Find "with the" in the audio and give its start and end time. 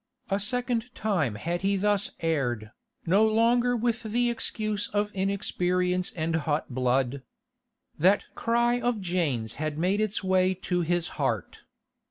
3.77-4.31